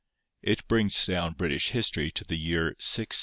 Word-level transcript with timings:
It 0.41 0.67
brings 0.67 1.05
down 1.05 1.33
British 1.33 1.67
history 1.69 2.09
to 2.13 2.23
the 2.23 2.35
year 2.35 2.75
660. 2.79 3.19